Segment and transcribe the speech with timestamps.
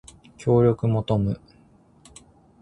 [0.35, 1.39] 協力求む